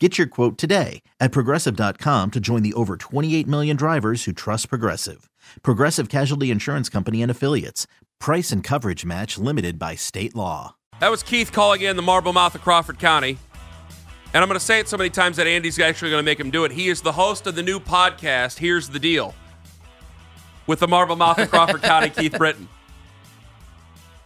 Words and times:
Get 0.00 0.18
your 0.18 0.26
quote 0.26 0.58
today 0.58 1.02
at 1.20 1.30
progressive.com 1.30 2.32
to 2.32 2.40
join 2.40 2.62
the 2.64 2.72
over 2.74 2.96
28 2.96 3.46
million 3.46 3.76
drivers 3.76 4.24
who 4.24 4.32
trust 4.32 4.68
Progressive. 4.68 5.30
Progressive 5.62 6.08
Casualty 6.08 6.50
Insurance 6.50 6.88
Company 6.88 7.22
and 7.22 7.30
Affiliates. 7.30 7.86
Price 8.18 8.50
and 8.50 8.64
coverage 8.64 9.04
match 9.04 9.38
limited 9.38 9.78
by 9.78 9.94
state 9.94 10.34
law. 10.34 10.74
That 10.98 11.12
was 11.12 11.22
Keith 11.22 11.52
calling 11.52 11.82
in 11.82 11.94
the 11.94 12.02
Marble 12.02 12.32
Mouth 12.32 12.56
of 12.56 12.62
Crawford 12.62 12.98
County. 12.98 13.38
And 14.32 14.42
I'm 14.42 14.48
going 14.48 14.58
to 14.58 14.64
say 14.64 14.80
it 14.80 14.88
so 14.88 14.96
many 14.96 15.10
times 15.10 15.36
that 15.36 15.46
Andy's 15.46 15.78
actually 15.78 16.10
going 16.10 16.24
to 16.24 16.28
make 16.28 16.40
him 16.40 16.50
do 16.50 16.64
it. 16.64 16.72
He 16.72 16.88
is 16.88 17.00
the 17.00 17.12
host 17.12 17.46
of 17.46 17.54
the 17.54 17.62
new 17.62 17.78
podcast, 17.78 18.58
Here's 18.58 18.88
the 18.88 18.98
Deal, 18.98 19.32
with 20.66 20.80
the 20.80 20.88
Marble 20.88 21.14
Mouth 21.14 21.38
of 21.38 21.50
Crawford 21.50 21.82
County, 21.84 22.10
Keith 22.10 22.36
Britton. 22.36 22.68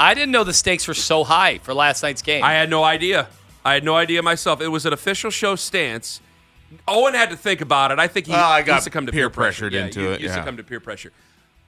I 0.00 0.14
didn't 0.14 0.30
know 0.30 0.44
the 0.44 0.54
stakes 0.54 0.88
were 0.88 0.94
so 0.94 1.24
high 1.24 1.58
for 1.58 1.74
last 1.74 2.02
night's 2.02 2.22
game. 2.22 2.42
I 2.42 2.54
had 2.54 2.70
no 2.70 2.84
idea. 2.84 3.28
I 3.64 3.74
had 3.74 3.84
no 3.84 3.94
idea 3.96 4.22
myself. 4.22 4.60
It 4.60 4.68
was 4.68 4.86
an 4.86 4.92
official 4.92 5.30
show 5.30 5.56
stance. 5.56 6.20
Owen 6.86 7.14
had 7.14 7.30
to 7.30 7.36
think 7.36 7.60
about 7.60 7.90
it. 7.92 7.98
I 7.98 8.08
think 8.08 8.26
he, 8.26 8.32
Oh, 8.32 8.36
I 8.36 8.62
got 8.62 8.82
succumbed 8.82 9.06
to 9.08 9.12
peer, 9.12 9.28
peer 9.28 9.30
pressure. 9.30 9.68
Yeah, 9.68 9.86
into 9.86 10.02
you, 10.02 10.10
it, 10.12 10.20
You 10.20 10.28
yeah. 10.28 10.34
succumbed 10.34 10.58
to 10.58 10.62
come 10.62 10.66
to 10.66 10.68
peer 10.68 10.80
pressure. 10.80 11.12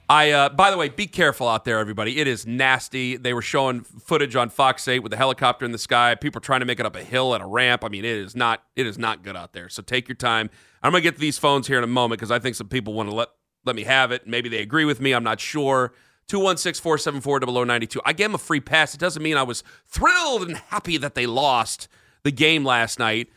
I, 0.09 0.31
uh, 0.31 0.49
by 0.49 0.71
the 0.71 0.77
way, 0.77 0.89
be 0.89 1.07
careful 1.07 1.47
out 1.47 1.63
there, 1.63 1.79
everybody. 1.79 2.19
It 2.19 2.27
is 2.27 2.45
nasty. 2.45 3.15
They 3.15 3.33
were 3.33 3.41
showing 3.41 3.81
footage 3.81 4.35
on 4.35 4.49
Fox 4.49 4.85
8 4.87 4.99
with 4.99 5.13
a 5.13 5.17
helicopter 5.17 5.63
in 5.65 5.71
the 5.71 5.77
sky. 5.77 6.15
People 6.15 6.41
trying 6.41 6.59
to 6.59 6.65
make 6.65 6.81
it 6.81 6.85
up 6.85 6.97
a 6.97 7.03
hill 7.03 7.33
and 7.33 7.41
a 7.41 7.45
ramp. 7.45 7.85
I 7.85 7.87
mean, 7.87 8.03
it 8.03 8.17
is 8.17 8.35
not. 8.35 8.61
It 8.75 8.85
is 8.85 8.97
not 8.97 9.23
good 9.23 9.37
out 9.37 9.53
there. 9.53 9.69
So 9.69 9.81
take 9.81 10.09
your 10.09 10.15
time. 10.17 10.49
I'm 10.83 10.91
gonna 10.91 11.01
get 11.01 11.15
to 11.15 11.21
these 11.21 11.37
phones 11.37 11.67
here 11.67 11.77
in 11.77 11.83
a 11.83 11.87
moment 11.87 12.19
because 12.19 12.29
I 12.31 12.39
think 12.39 12.55
some 12.55 12.67
people 12.67 12.93
want 12.93 13.09
to 13.09 13.15
let 13.15 13.29
let 13.63 13.75
me 13.75 13.83
have 13.83 14.11
it. 14.11 14.27
Maybe 14.27 14.49
they 14.49 14.61
agree 14.61 14.83
with 14.83 14.99
me. 14.99 15.13
I'm 15.13 15.23
not 15.23 15.39
sure. 15.39 15.93
216 16.31 16.81
474 16.81 17.41
0092. 17.41 18.01
I 18.05 18.13
gave 18.13 18.27
them 18.27 18.35
a 18.35 18.37
free 18.37 18.61
pass. 18.61 18.93
It 18.93 19.01
doesn't 19.01 19.21
mean 19.21 19.35
I 19.35 19.43
was 19.43 19.65
thrilled 19.85 20.43
and 20.43 20.55
happy 20.55 20.95
that 20.95 21.13
they 21.13 21.25
lost 21.25 21.89
the 22.23 22.31
game 22.31 22.63
last 22.63 22.99
night. 22.99 23.27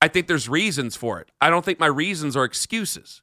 I 0.00 0.06
think 0.06 0.28
there's 0.28 0.48
reasons 0.48 0.94
for 0.94 1.20
it. 1.20 1.32
I 1.40 1.50
don't 1.50 1.64
think 1.64 1.80
my 1.80 1.88
reasons 1.88 2.36
are 2.36 2.44
excuses. 2.44 3.22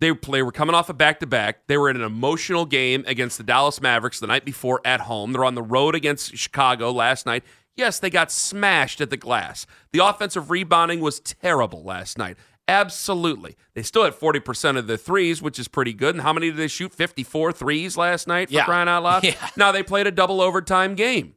They, 0.00 0.10
they 0.10 0.42
were 0.42 0.50
coming 0.50 0.74
off 0.74 0.88
a 0.88 0.92
back 0.92 1.20
to 1.20 1.26
back. 1.26 1.68
They 1.68 1.78
were 1.78 1.88
in 1.88 1.94
an 1.94 2.02
emotional 2.02 2.66
game 2.66 3.04
against 3.06 3.38
the 3.38 3.44
Dallas 3.44 3.80
Mavericks 3.80 4.18
the 4.18 4.26
night 4.26 4.44
before 4.44 4.80
at 4.84 5.02
home. 5.02 5.32
They're 5.32 5.44
on 5.44 5.54
the 5.54 5.62
road 5.62 5.94
against 5.94 6.36
Chicago 6.36 6.90
last 6.90 7.26
night. 7.26 7.44
Yes, 7.76 8.00
they 8.00 8.10
got 8.10 8.32
smashed 8.32 9.00
at 9.00 9.10
the 9.10 9.16
glass. 9.16 9.66
The 9.92 10.04
offensive 10.04 10.50
rebounding 10.50 10.98
was 10.98 11.20
terrible 11.20 11.84
last 11.84 12.18
night. 12.18 12.38
Absolutely. 12.68 13.56
They 13.74 13.82
still 13.82 14.04
had 14.04 14.12
40% 14.14 14.76
of 14.76 14.86
their 14.86 14.96
threes, 14.98 15.40
which 15.40 15.58
is 15.58 15.68
pretty 15.68 15.94
good. 15.94 16.14
And 16.14 16.22
how 16.22 16.32
many 16.34 16.48
did 16.50 16.58
they 16.58 16.68
shoot? 16.68 16.92
54 16.92 17.52
threes 17.52 17.96
last 17.96 18.28
night 18.28 18.48
for 18.50 18.54
Yeah. 18.54 18.64
crying 18.66 18.88
out 18.88 19.02
loud? 19.02 19.24
Yeah. 19.24 19.48
Now 19.56 19.72
they 19.72 19.82
played 19.82 20.06
a 20.06 20.10
double 20.10 20.40
overtime 20.40 20.94
game. 20.94 21.34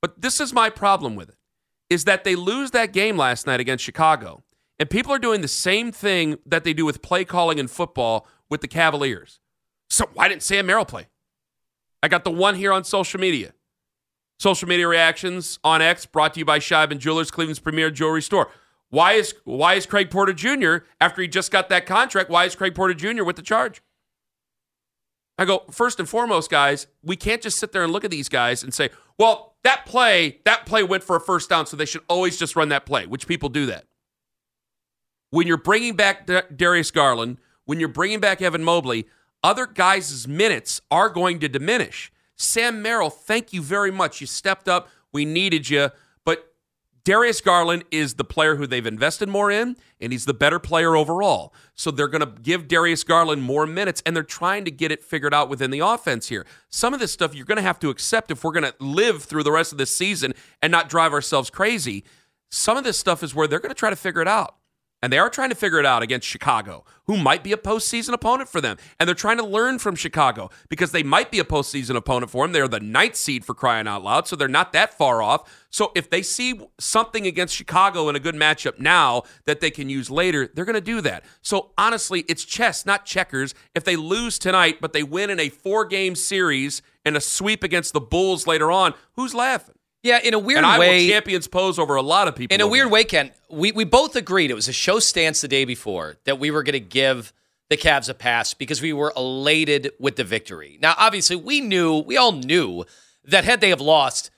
But 0.00 0.22
this 0.22 0.40
is 0.40 0.52
my 0.52 0.70
problem 0.70 1.14
with 1.14 1.28
it 1.28 1.36
is 1.90 2.04
that 2.04 2.24
they 2.24 2.34
lose 2.34 2.72
that 2.72 2.92
game 2.92 3.16
last 3.16 3.46
night 3.46 3.60
against 3.60 3.84
Chicago. 3.84 4.42
And 4.78 4.90
people 4.90 5.12
are 5.12 5.18
doing 5.18 5.40
the 5.40 5.48
same 5.48 5.92
thing 5.92 6.36
that 6.44 6.64
they 6.64 6.72
do 6.74 6.84
with 6.84 7.00
play 7.00 7.24
calling 7.24 7.58
in 7.58 7.68
football 7.68 8.26
with 8.50 8.60
the 8.60 8.68
Cavaliers. 8.68 9.38
So 9.88 10.08
why 10.14 10.28
didn't 10.28 10.42
Sam 10.42 10.66
Merrill 10.66 10.84
play? 10.84 11.06
I 12.02 12.08
got 12.08 12.24
the 12.24 12.30
one 12.30 12.56
here 12.56 12.72
on 12.72 12.82
social 12.84 13.20
media. 13.20 13.52
Social 14.38 14.68
media 14.68 14.86
reactions 14.88 15.58
on 15.64 15.80
X 15.80 16.04
brought 16.06 16.34
to 16.34 16.40
you 16.40 16.44
by 16.44 16.58
Sheiban 16.58 16.98
Jewelers, 16.98 17.30
Cleveland's 17.30 17.58
premier 17.60 17.90
jewelry 17.90 18.20
store. 18.20 18.50
Why 18.90 19.12
is 19.14 19.34
why 19.44 19.74
is 19.74 19.86
Craig 19.86 20.10
Porter 20.10 20.32
Jr. 20.32 20.86
after 21.00 21.22
he 21.22 21.28
just 21.28 21.50
got 21.50 21.68
that 21.68 21.86
contract? 21.86 22.30
Why 22.30 22.44
is 22.44 22.54
Craig 22.54 22.74
Porter 22.74 22.94
Jr. 22.94 23.24
with 23.24 23.36
the 23.36 23.42
charge? 23.42 23.82
I 25.38 25.44
go, 25.44 25.64
first 25.70 26.00
and 26.00 26.08
foremost, 26.08 26.50
guys, 26.50 26.86
we 27.02 27.14
can't 27.14 27.42
just 27.42 27.58
sit 27.58 27.72
there 27.72 27.82
and 27.82 27.92
look 27.92 28.04
at 28.04 28.10
these 28.10 28.28
guys 28.28 28.62
and 28.62 28.72
say, 28.72 28.88
well, 29.18 29.56
that 29.64 29.84
play, 29.84 30.40
that 30.44 30.64
play 30.64 30.82
went 30.82 31.02
for 31.02 31.16
a 31.16 31.20
first 31.20 31.50
down, 31.50 31.66
so 31.66 31.76
they 31.76 31.84
should 31.84 32.00
always 32.08 32.38
just 32.38 32.56
run 32.56 32.70
that 32.70 32.86
play, 32.86 33.06
which 33.06 33.26
people 33.26 33.48
do 33.48 33.66
that. 33.66 33.84
When 35.30 35.46
you're 35.46 35.58
bringing 35.58 35.94
back 35.94 36.26
Darius 36.56 36.90
Garland, 36.90 37.38
when 37.66 37.80
you're 37.80 37.88
bringing 37.88 38.20
back 38.20 38.40
Evan 38.40 38.64
Mobley, 38.64 39.06
other 39.42 39.66
guys' 39.66 40.26
minutes 40.26 40.80
are 40.90 41.10
going 41.10 41.40
to 41.40 41.48
diminish. 41.48 42.10
Sam 42.36 42.80
Merrill, 42.80 43.10
thank 43.10 43.52
you 43.52 43.60
very 43.60 43.90
much. 43.90 44.20
You 44.20 44.26
stepped 44.26 44.68
up. 44.68 44.88
We 45.12 45.24
needed 45.24 45.68
you. 45.68 45.90
Darius 47.06 47.40
Garland 47.40 47.84
is 47.92 48.14
the 48.14 48.24
player 48.24 48.56
who 48.56 48.66
they've 48.66 48.84
invested 48.84 49.28
more 49.28 49.48
in, 49.48 49.76
and 50.00 50.10
he's 50.10 50.24
the 50.24 50.34
better 50.34 50.58
player 50.58 50.96
overall. 50.96 51.54
So 51.76 51.92
they're 51.92 52.08
going 52.08 52.26
to 52.26 52.42
give 52.42 52.66
Darius 52.66 53.04
Garland 53.04 53.44
more 53.44 53.64
minutes, 53.64 54.02
and 54.04 54.16
they're 54.16 54.24
trying 54.24 54.64
to 54.64 54.72
get 54.72 54.90
it 54.90 55.04
figured 55.04 55.32
out 55.32 55.48
within 55.48 55.70
the 55.70 55.78
offense 55.78 56.26
here. 56.26 56.44
Some 56.68 56.94
of 56.94 56.98
this 56.98 57.12
stuff 57.12 57.32
you're 57.32 57.44
going 57.44 57.56
to 57.58 57.62
have 57.62 57.78
to 57.78 57.90
accept 57.90 58.32
if 58.32 58.42
we're 58.42 58.50
going 58.50 58.64
to 58.64 58.74
live 58.80 59.22
through 59.22 59.44
the 59.44 59.52
rest 59.52 59.70
of 59.70 59.78
this 59.78 59.94
season 59.94 60.34
and 60.60 60.72
not 60.72 60.88
drive 60.88 61.12
ourselves 61.12 61.48
crazy. 61.48 62.02
Some 62.50 62.76
of 62.76 62.82
this 62.82 62.98
stuff 62.98 63.22
is 63.22 63.36
where 63.36 63.46
they're 63.46 63.60
going 63.60 63.70
to 63.70 63.78
try 63.78 63.90
to 63.90 63.94
figure 63.94 64.20
it 64.20 64.26
out. 64.26 64.56
And 65.06 65.12
they 65.12 65.20
are 65.20 65.30
trying 65.30 65.50
to 65.50 65.54
figure 65.54 65.78
it 65.78 65.86
out 65.86 66.02
against 66.02 66.26
Chicago, 66.26 66.84
who 67.04 67.16
might 67.16 67.44
be 67.44 67.52
a 67.52 67.56
postseason 67.56 68.12
opponent 68.12 68.48
for 68.48 68.60
them. 68.60 68.76
And 68.98 69.06
they're 69.06 69.14
trying 69.14 69.36
to 69.36 69.46
learn 69.46 69.78
from 69.78 69.94
Chicago 69.94 70.50
because 70.68 70.90
they 70.90 71.04
might 71.04 71.30
be 71.30 71.38
a 71.38 71.44
postseason 71.44 71.94
opponent 71.94 72.32
for 72.32 72.42
them. 72.42 72.50
They're 72.50 72.66
the 72.66 72.80
ninth 72.80 73.14
seed 73.14 73.44
for 73.44 73.54
crying 73.54 73.86
out 73.86 74.02
loud, 74.02 74.26
so 74.26 74.34
they're 74.34 74.48
not 74.48 74.72
that 74.72 74.98
far 74.98 75.22
off. 75.22 75.48
So 75.70 75.92
if 75.94 76.10
they 76.10 76.22
see 76.22 76.60
something 76.80 77.24
against 77.24 77.54
Chicago 77.54 78.08
in 78.08 78.16
a 78.16 78.18
good 78.18 78.34
matchup 78.34 78.80
now 78.80 79.22
that 79.44 79.60
they 79.60 79.70
can 79.70 79.88
use 79.88 80.10
later, 80.10 80.50
they're 80.52 80.64
going 80.64 80.74
to 80.74 80.80
do 80.80 81.00
that. 81.02 81.24
So 81.40 81.70
honestly, 81.78 82.24
it's 82.28 82.44
chess, 82.44 82.84
not 82.84 83.04
checkers. 83.04 83.54
If 83.76 83.84
they 83.84 83.94
lose 83.94 84.40
tonight, 84.40 84.78
but 84.80 84.92
they 84.92 85.04
win 85.04 85.30
in 85.30 85.38
a 85.38 85.50
four 85.50 85.84
game 85.84 86.16
series 86.16 86.82
and 87.04 87.16
a 87.16 87.20
sweep 87.20 87.62
against 87.62 87.92
the 87.92 88.00
Bulls 88.00 88.48
later 88.48 88.72
on, 88.72 88.92
who's 89.12 89.36
laughing? 89.36 89.75
Yeah, 90.06 90.20
in 90.22 90.34
a 90.34 90.38
weird 90.38 90.58
and 90.58 90.66
I 90.66 90.78
way. 90.78 91.08
champions 91.08 91.48
pose 91.48 91.78
over 91.78 91.96
a 91.96 92.02
lot 92.02 92.28
of 92.28 92.36
people. 92.36 92.54
In 92.54 92.60
a 92.60 92.66
weird 92.66 92.86
there. 92.86 92.92
way, 92.92 93.04
Ken, 93.04 93.32
we, 93.50 93.72
we 93.72 93.84
both 93.84 94.16
agreed 94.16 94.50
it 94.50 94.54
was 94.54 94.68
a 94.68 94.72
show 94.72 94.98
stance 94.98 95.40
the 95.40 95.48
day 95.48 95.64
before 95.64 96.16
that 96.24 96.38
we 96.38 96.50
were 96.50 96.62
going 96.62 96.74
to 96.74 96.80
give 96.80 97.32
the 97.68 97.76
Cavs 97.76 98.08
a 98.08 98.14
pass 98.14 98.54
because 98.54 98.80
we 98.80 98.92
were 98.92 99.12
elated 99.16 99.90
with 99.98 100.16
the 100.16 100.24
victory. 100.24 100.78
Now, 100.80 100.94
obviously, 100.96 101.36
we 101.36 101.60
knew, 101.60 101.98
we 101.98 102.16
all 102.16 102.32
knew 102.32 102.84
that 103.24 103.44
had 103.44 103.60
they 103.60 103.70
have 103.70 103.80
lost, 103.80 104.30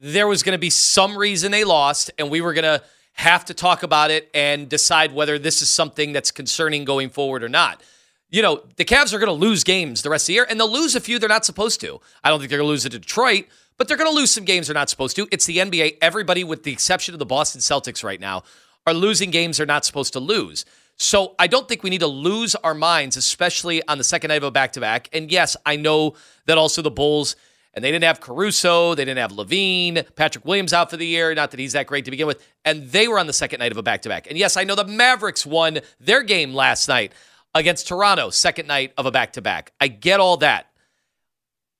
there 0.00 0.26
was 0.26 0.42
going 0.42 0.54
to 0.54 0.58
be 0.58 0.70
some 0.70 1.16
reason 1.16 1.52
they 1.52 1.64
lost, 1.64 2.10
and 2.18 2.30
we 2.30 2.40
were 2.40 2.52
going 2.52 2.64
to 2.64 2.82
have 3.12 3.44
to 3.44 3.54
talk 3.54 3.84
about 3.84 4.10
it 4.10 4.28
and 4.34 4.68
decide 4.68 5.12
whether 5.12 5.38
this 5.38 5.62
is 5.62 5.70
something 5.70 6.12
that's 6.12 6.32
concerning 6.32 6.84
going 6.84 7.10
forward 7.10 7.44
or 7.44 7.48
not. 7.48 7.80
You 8.28 8.42
know, 8.42 8.64
the 8.76 8.84
Cavs 8.84 9.14
are 9.14 9.20
going 9.20 9.28
to 9.28 9.32
lose 9.32 9.62
games 9.62 10.02
the 10.02 10.10
rest 10.10 10.24
of 10.24 10.26
the 10.28 10.32
year, 10.32 10.46
and 10.50 10.58
they'll 10.58 10.70
lose 10.70 10.96
a 10.96 11.00
few 11.00 11.20
they're 11.20 11.28
not 11.28 11.44
supposed 11.44 11.80
to. 11.82 12.00
I 12.24 12.30
don't 12.30 12.40
think 12.40 12.50
they're 12.50 12.58
going 12.58 12.66
to 12.66 12.72
lose 12.72 12.82
to 12.82 12.88
Detroit, 12.88 13.46
but 13.78 13.88
they're 13.88 13.96
going 13.96 14.10
to 14.10 14.16
lose 14.16 14.30
some 14.30 14.44
games 14.44 14.68
they're 14.68 14.74
not 14.74 14.90
supposed 14.90 15.16
to. 15.16 15.26
It's 15.30 15.46
the 15.46 15.58
NBA. 15.58 15.98
Everybody, 16.00 16.44
with 16.44 16.62
the 16.62 16.72
exception 16.72 17.14
of 17.14 17.18
the 17.18 17.26
Boston 17.26 17.60
Celtics 17.60 18.04
right 18.04 18.20
now, 18.20 18.42
are 18.86 18.94
losing 18.94 19.30
games 19.30 19.56
they're 19.56 19.66
not 19.66 19.84
supposed 19.84 20.12
to 20.12 20.20
lose. 20.20 20.64
So 20.96 21.34
I 21.38 21.46
don't 21.46 21.68
think 21.68 21.82
we 21.82 21.90
need 21.90 22.00
to 22.00 22.06
lose 22.06 22.54
our 22.56 22.74
minds, 22.74 23.16
especially 23.16 23.86
on 23.88 23.98
the 23.98 24.04
second 24.04 24.28
night 24.28 24.36
of 24.36 24.44
a 24.44 24.50
back 24.50 24.72
to 24.72 24.80
back. 24.80 25.08
And 25.12 25.30
yes, 25.30 25.56
I 25.66 25.76
know 25.76 26.14
that 26.46 26.56
also 26.56 26.82
the 26.82 26.90
Bulls, 26.90 27.34
and 27.72 27.84
they 27.84 27.90
didn't 27.90 28.04
have 28.04 28.20
Caruso, 28.20 28.94
they 28.94 29.04
didn't 29.04 29.18
have 29.18 29.32
LaVine, 29.32 30.14
Patrick 30.14 30.44
Williams 30.44 30.72
out 30.72 30.90
for 30.90 30.96
the 30.96 31.06
year. 31.06 31.34
Not 31.34 31.50
that 31.50 31.58
he's 31.58 31.72
that 31.72 31.88
great 31.88 32.04
to 32.04 32.12
begin 32.12 32.28
with. 32.28 32.46
And 32.64 32.90
they 32.90 33.08
were 33.08 33.18
on 33.18 33.26
the 33.26 33.32
second 33.32 33.58
night 33.58 33.72
of 33.72 33.78
a 33.78 33.82
back 33.82 34.02
to 34.02 34.08
back. 34.08 34.28
And 34.28 34.38
yes, 34.38 34.56
I 34.56 34.62
know 34.62 34.76
the 34.76 34.84
Mavericks 34.84 35.44
won 35.44 35.80
their 35.98 36.22
game 36.22 36.54
last 36.54 36.88
night 36.88 37.12
against 37.54 37.88
Toronto, 37.88 38.30
second 38.30 38.68
night 38.68 38.92
of 38.96 39.06
a 39.06 39.10
back 39.10 39.32
to 39.32 39.42
back. 39.42 39.72
I 39.80 39.88
get 39.88 40.20
all 40.20 40.36
that. 40.38 40.68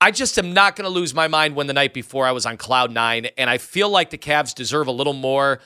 I 0.04 0.10
just 0.10 0.38
am 0.38 0.52
not 0.52 0.76
going 0.76 0.84
to 0.84 0.90
lose 0.90 1.14
my 1.14 1.28
mind 1.28 1.56
when 1.56 1.66
the 1.66 1.72
night 1.72 1.94
before 1.94 2.26
I 2.26 2.32
was 2.32 2.44
on 2.44 2.58
cloud 2.58 2.92
nine, 2.92 3.24
and 3.38 3.48
I 3.48 3.56
feel 3.56 3.88
like 3.88 4.10
the 4.10 4.18
Cavs 4.18 4.54
deserve 4.54 4.86
a 4.86 4.92
little 4.92 5.14
more. 5.14 5.60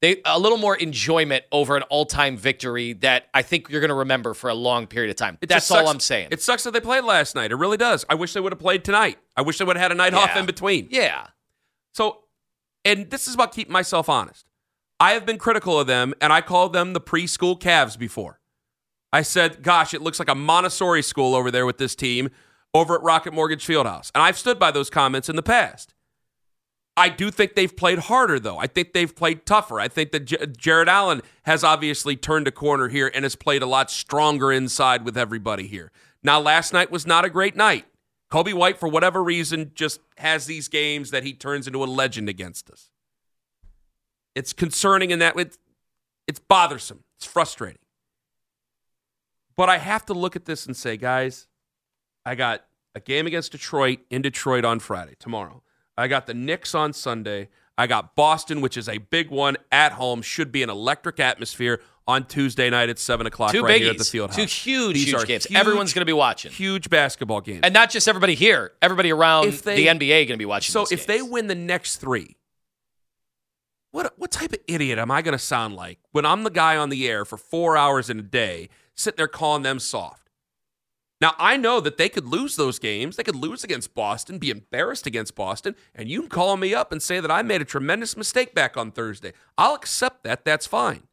they 0.00 0.22
a 0.24 0.38
little 0.38 0.56
more 0.56 0.74
enjoyment 0.74 1.44
over 1.52 1.76
an 1.76 1.82
all-time 1.90 2.38
victory 2.38 2.94
that 2.94 3.26
I 3.34 3.42
think 3.42 3.68
you're 3.68 3.82
going 3.82 3.90
to 3.90 3.94
remember 3.96 4.32
for 4.32 4.48
a 4.48 4.54
long 4.54 4.86
period 4.86 5.10
of 5.10 5.16
time. 5.16 5.36
It 5.42 5.50
That's 5.50 5.70
all 5.70 5.86
I'm 5.86 6.00
saying. 6.00 6.28
It 6.30 6.40
sucks 6.40 6.64
that 6.64 6.72
they 6.72 6.80
played 6.80 7.04
last 7.04 7.34
night. 7.34 7.52
It 7.52 7.56
really 7.56 7.76
does. 7.76 8.06
I 8.08 8.14
wish 8.14 8.32
they 8.32 8.40
would 8.40 8.52
have 8.52 8.58
played 8.58 8.84
tonight. 8.84 9.18
I 9.36 9.42
wish 9.42 9.58
they 9.58 9.66
would 9.66 9.76
have 9.76 9.82
had 9.82 9.92
a 9.92 9.96
night 9.96 10.14
off 10.14 10.34
in 10.34 10.46
between. 10.46 10.88
yeah. 10.90 11.26
So, 11.92 12.20
and 12.86 13.10
this 13.10 13.28
is 13.28 13.34
about 13.34 13.52
keeping 13.52 13.72
myself 13.74 14.08
honest. 14.08 14.46
I 14.98 15.12
have 15.12 15.26
been 15.26 15.36
critical 15.36 15.78
of 15.78 15.86
them, 15.86 16.14
and 16.22 16.32
I 16.32 16.40
called 16.40 16.72
them 16.72 16.94
the 16.94 17.02
preschool 17.02 17.60
Cavs 17.60 17.98
before. 17.98 18.40
I 19.12 19.20
said, 19.20 19.62
gosh, 19.62 19.92
it 19.92 20.00
looks 20.00 20.18
like 20.18 20.30
a 20.30 20.34
Montessori 20.34 21.02
school 21.02 21.34
over 21.34 21.50
there 21.50 21.66
with 21.66 21.76
this 21.76 21.94
team 21.94 22.30
over 22.74 22.96
at 22.96 23.02
Rocket 23.02 23.32
Mortgage 23.32 23.64
Fieldhouse. 23.66 24.10
And 24.14 24.22
I've 24.22 24.36
stood 24.36 24.58
by 24.58 24.70
those 24.70 24.90
comments 24.90 25.28
in 25.28 25.36
the 25.36 25.42
past. 25.42 25.94
I 26.96 27.08
do 27.08 27.30
think 27.30 27.54
they've 27.54 27.74
played 27.74 28.00
harder, 28.00 28.38
though. 28.38 28.58
I 28.58 28.66
think 28.66 28.92
they've 28.92 29.14
played 29.14 29.46
tougher. 29.46 29.80
I 29.80 29.88
think 29.88 30.12
that 30.12 30.26
J- 30.26 30.46
Jarrett 30.56 30.88
Allen 30.88 31.22
has 31.44 31.64
obviously 31.64 32.14
turned 32.16 32.46
a 32.46 32.52
corner 32.52 32.88
here 32.88 33.10
and 33.12 33.24
has 33.24 33.34
played 33.34 33.62
a 33.62 33.66
lot 33.66 33.90
stronger 33.90 34.52
inside 34.52 35.04
with 35.04 35.16
everybody 35.16 35.66
here. 35.66 35.90
Now, 36.22 36.40
last 36.40 36.72
night 36.72 36.90
was 36.90 37.06
not 37.06 37.24
a 37.24 37.30
great 37.30 37.56
night. 37.56 37.86
Coby 38.30 38.54
White, 38.54 38.78
for 38.78 38.88
whatever 38.88 39.22
reason, 39.22 39.72
just 39.74 40.00
has 40.18 40.46
these 40.46 40.68
games 40.68 41.10
that 41.10 41.24
he 41.24 41.32
turns 41.32 41.66
into 41.66 41.82
a 41.82 41.86
legend 41.86 42.28
against 42.28 42.70
us. 42.70 42.90
It's 44.34 44.52
concerning 44.52 45.10
in 45.10 45.18
that 45.18 45.38
it's, 45.38 45.58
it's 46.26 46.40
bothersome. 46.40 47.04
It's 47.16 47.26
frustrating. 47.26 47.78
But 49.56 49.68
I 49.68 49.78
have 49.78 50.06
to 50.06 50.14
look 50.14 50.36
at 50.36 50.46
this 50.46 50.66
and 50.66 50.76
say, 50.76 50.96
guys, 50.96 51.46
I 52.26 52.34
got 52.34 52.64
a 52.94 53.00
game 53.00 53.26
against 53.26 53.52
Detroit 53.52 54.00
in 54.10 54.22
Detroit 54.22 54.64
on 54.64 54.78
Friday, 54.80 55.14
tomorrow. 55.18 55.62
I 55.96 56.08
got 56.08 56.26
the 56.26 56.34
Knicks 56.34 56.74
on 56.74 56.92
Sunday. 56.92 57.48
I 57.76 57.86
got 57.86 58.14
Boston, 58.16 58.60
which 58.60 58.76
is 58.76 58.88
a 58.88 58.98
big 58.98 59.30
one 59.30 59.56
at 59.72 59.92
home. 59.92 60.22
Should 60.22 60.52
be 60.52 60.62
an 60.62 60.70
electric 60.70 61.18
atmosphere 61.20 61.80
on 62.06 62.26
Tuesday 62.26 62.68
night 62.70 62.88
at 62.88 62.98
7 62.98 63.26
o'clock 63.26 63.50
Two 63.52 63.62
right 63.62 63.76
biggies. 63.80 63.82
here 63.82 63.90
at 63.92 63.98
the 63.98 64.04
field 64.04 64.30
house. 64.30 64.36
Two 64.36 64.44
huge, 64.44 64.94
These 64.94 65.04
huge 65.08 65.26
games. 65.26 65.44
huge- 65.46 65.58
Everyone's 65.58 65.92
going 65.92 66.02
to 66.02 66.06
be 66.06 66.12
watching. 66.12 66.52
Huge 66.52 66.88
basketball 66.90 67.40
games. 67.40 67.60
And 67.62 67.72
not 67.74 67.90
just 67.90 68.06
everybody 68.08 68.34
here, 68.34 68.72
everybody 68.82 69.10
around 69.10 69.50
they- 69.52 69.76
the 69.76 69.86
NBA 69.88 70.26
going 70.26 70.34
to 70.34 70.36
be 70.36 70.44
watching 70.44 70.72
So 70.72 70.86
if 70.90 71.06
they 71.06 71.22
win 71.22 71.46
the 71.46 71.54
next 71.54 71.96
three, 71.96 72.36
what 73.90 74.12
what 74.18 74.30
type 74.30 74.52
of 74.52 74.58
idiot 74.66 74.98
am 74.98 75.10
I 75.10 75.22
going 75.22 75.32
to 75.32 75.38
sound 75.38 75.74
like 75.76 75.98
when 76.12 76.26
I'm 76.26 76.42
the 76.42 76.50
guy 76.50 76.76
on 76.76 76.88
the 76.90 77.08
air 77.08 77.24
for 77.24 77.36
four 77.38 77.76
hours 77.76 78.10
in 78.10 78.18
a 78.18 78.22
day, 78.22 78.68
sitting 78.94 79.16
there 79.16 79.28
calling 79.28 79.62
them 79.62 79.78
soft? 79.78 80.23
Now 81.20 81.34
I 81.38 81.56
know 81.56 81.80
that 81.80 81.96
they 81.96 82.08
could 82.08 82.26
lose 82.26 82.56
those 82.56 82.78
games. 82.78 83.16
They 83.16 83.22
could 83.22 83.36
lose 83.36 83.64
against 83.64 83.94
Boston, 83.94 84.38
be 84.38 84.50
embarrassed 84.50 85.06
against 85.06 85.34
Boston, 85.34 85.74
and 85.94 86.08
you 86.08 86.22
can 86.22 86.28
call 86.28 86.56
me 86.56 86.74
up 86.74 86.92
and 86.92 87.02
say 87.02 87.20
that 87.20 87.30
I 87.30 87.42
made 87.42 87.62
a 87.62 87.64
tremendous 87.64 88.16
mistake 88.16 88.54
back 88.54 88.76
on 88.76 88.90
Thursday. 88.90 89.32
I'll 89.56 89.74
accept 89.74 90.24
that. 90.24 90.44
That's 90.44 90.66
fine. 90.66 91.04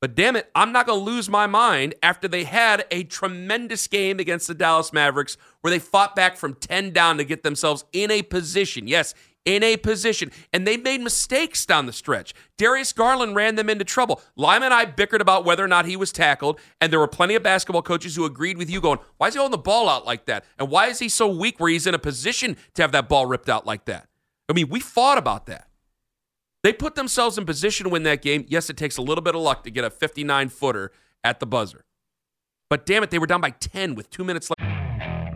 But 0.00 0.14
damn 0.14 0.36
it, 0.36 0.50
I'm 0.54 0.72
not 0.72 0.86
going 0.86 0.98
to 1.00 1.04
lose 1.04 1.28
my 1.28 1.46
mind 1.46 1.94
after 2.02 2.28
they 2.28 2.44
had 2.44 2.84
a 2.90 3.04
tremendous 3.04 3.86
game 3.86 4.18
against 4.18 4.46
the 4.46 4.54
Dallas 4.54 4.92
Mavericks 4.92 5.38
where 5.62 5.70
they 5.70 5.78
fought 5.78 6.14
back 6.14 6.36
from 6.36 6.54
10 6.54 6.92
down 6.92 7.16
to 7.16 7.24
get 7.24 7.42
themselves 7.42 7.84
in 7.92 8.10
a 8.10 8.22
position. 8.22 8.86
Yes, 8.86 9.14
in 9.46 9.62
a 9.62 9.78
position. 9.78 10.30
And 10.52 10.66
they 10.66 10.76
made 10.76 11.00
mistakes 11.00 11.64
down 11.64 11.86
the 11.86 11.92
stretch. 11.92 12.34
Darius 12.58 12.92
Garland 12.92 13.34
ran 13.34 13.54
them 13.54 13.70
into 13.70 13.84
trouble. 13.84 14.20
Lima 14.36 14.66
and 14.66 14.74
I 14.74 14.84
bickered 14.84 15.22
about 15.22 15.46
whether 15.46 15.64
or 15.64 15.68
not 15.68 15.86
he 15.86 15.96
was 15.96 16.12
tackled, 16.12 16.60
and 16.80 16.92
there 16.92 17.00
were 17.00 17.08
plenty 17.08 17.34
of 17.34 17.42
basketball 17.42 17.82
coaches 17.82 18.14
who 18.16 18.26
agreed 18.26 18.58
with 18.58 18.68
you 18.68 18.82
going, 18.82 18.98
why 19.16 19.28
is 19.28 19.34
he 19.34 19.38
holding 19.38 19.52
the 19.52 19.58
ball 19.58 19.88
out 19.88 20.04
like 20.04 20.26
that? 20.26 20.44
And 20.58 20.68
why 20.68 20.88
is 20.88 20.98
he 20.98 21.08
so 21.08 21.26
weak 21.26 21.58
where 21.58 21.70
he's 21.70 21.86
in 21.86 21.94
a 21.94 21.98
position 21.98 22.56
to 22.74 22.82
have 22.82 22.92
that 22.92 23.08
ball 23.08 23.24
ripped 23.24 23.48
out 23.48 23.64
like 23.64 23.86
that? 23.86 24.08
I 24.48 24.52
mean, 24.52 24.68
we 24.68 24.80
fought 24.80 25.16
about 25.16 25.46
that. 25.46 25.68
They 26.62 26.72
put 26.72 26.96
themselves 26.96 27.38
in 27.38 27.46
position 27.46 27.84
to 27.84 27.90
win 27.90 28.02
that 28.02 28.22
game. 28.22 28.44
Yes, 28.48 28.68
it 28.68 28.76
takes 28.76 28.96
a 28.96 29.02
little 29.02 29.22
bit 29.22 29.36
of 29.36 29.40
luck 29.40 29.62
to 29.64 29.70
get 29.70 29.84
a 29.84 29.90
59 29.90 30.48
footer 30.48 30.90
at 31.22 31.38
the 31.38 31.46
buzzer. 31.46 31.84
But 32.68 32.84
damn 32.84 33.04
it, 33.04 33.10
they 33.10 33.20
were 33.20 33.26
down 33.26 33.40
by 33.40 33.50
10 33.50 33.94
with 33.94 34.10
two 34.10 34.24
minutes 34.24 34.50
left. 34.50 35.15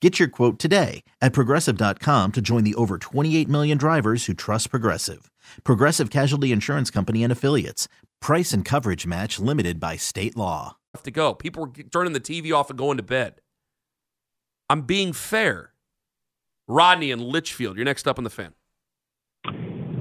Get 0.00 0.20
your 0.20 0.28
quote 0.28 0.58
today 0.60 1.02
at 1.20 1.32
progressive.com 1.32 2.32
to 2.32 2.40
join 2.40 2.62
the 2.64 2.76
over 2.76 2.98
28 2.98 3.48
million 3.48 3.76
drivers 3.76 4.26
who 4.26 4.34
trust 4.34 4.70
Progressive. 4.70 5.30
Progressive 5.64 6.08
Casualty 6.08 6.52
Insurance 6.52 6.90
Company 6.90 7.24
and 7.24 7.32
Affiliates. 7.32 7.88
Price 8.20 8.52
and 8.52 8.64
coverage 8.64 9.06
match 9.06 9.40
limited 9.40 9.80
by 9.80 9.96
state 9.96 10.36
law. 10.36 10.76
Have 10.94 11.02
to 11.02 11.10
go. 11.10 11.34
People 11.34 11.66
were 11.66 11.72
turning 11.90 12.12
the 12.12 12.20
TV 12.20 12.54
off 12.54 12.70
and 12.70 12.78
going 12.78 12.96
to 12.96 13.02
bed. 13.02 13.40
I'm 14.70 14.82
being 14.82 15.12
fair. 15.12 15.72
Rodney 16.68 17.10
and 17.10 17.22
Litchfield, 17.22 17.76
you're 17.76 17.84
next 17.84 18.06
up 18.06 18.18
on 18.18 18.24
the 18.24 18.30
fan. 18.30 18.52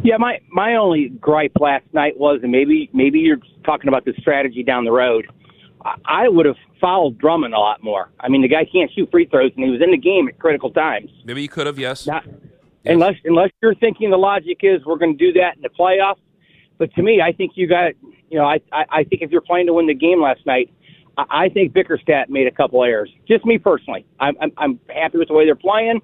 Yeah, 0.04 0.18
my 0.18 0.39
my 0.51 0.75
only 0.75 1.10
gripe 1.10 1.54
last 1.60 1.86
night 1.94 2.18
was, 2.18 2.39
and 2.44 2.51
maybe 2.51 2.89
maybe 2.94 3.20
you're 3.20 3.39
talking 3.66 3.88
about 3.88 4.06
the 4.06 4.13
strategy 4.20 4.63
down 4.63 4.86
the 4.86 4.92
road. 4.92 5.27
I, 6.06 6.28
would 6.28 6.46
have 6.46 6.58
fouled 6.82 7.18
Drummond 7.18 7.54
a 7.54 7.60
lot 7.60 7.84
more. 7.84 8.10
I 8.20 8.30
mean, 8.30 8.42
the 8.42 8.48
guy 8.48 8.66
can't 8.66 8.92
shoot 8.94 9.10
free 9.12 9.26
throws, 9.26 9.52
and 9.56 9.64
he 9.64 9.72
was 9.72 9.82
in 9.82 9.92
the 9.92 9.98
game 9.98 10.28
at 10.28 10.38
critical 10.40 10.72
times. 10.72 11.10
Maybe 11.24 11.42
you 11.42 11.50
could 11.50 11.68
have, 11.68 11.80
yes. 11.80 12.08
Not, 12.08 12.26
Unless 12.88 13.16
unless 13.26 13.50
you're 13.62 13.76
thinking 13.76 14.10
the 14.10 14.18
logic 14.18 14.60
is 14.62 14.84
we're 14.86 14.98
going 14.98 15.18
to 15.18 15.32
do 15.32 15.40
that 15.40 15.56
in 15.58 15.62
the 15.62 15.70
playoffs. 15.70 16.20
But 16.78 16.94
to 16.94 17.02
me, 17.02 17.22
I 17.22 17.32
think 17.32 17.54
you 17.56 17.68
got 17.68 17.94
you 18.30 18.38
know 18.38 18.46
I 18.46 18.60
I, 18.72 18.86
I 18.90 19.04
think 19.04 19.22
if 19.22 19.32
you're 19.32 19.42
playing 19.42 19.68
to 19.68 19.74
win 19.74 19.88
the 19.88 19.94
game 19.94 20.22
last 20.22 20.46
night, 20.46 20.74
I, 21.18 21.26
I 21.30 21.50
think 21.50 21.74
Bickerstaff 21.74 22.30
made 22.30 22.48
a 22.48 22.52
couple 22.52 22.84
errors. 22.84 23.12
Just 23.28 23.46
me 23.46 23.58
personally, 23.58 24.06
I'm, 24.20 24.36
I'm 24.42 24.52
I'm 24.58 24.80
happy 24.90 25.18
with 25.18 25.28
the 25.28 25.34
way 25.34 25.46
they're 25.46 25.56
playing, 25.56 26.02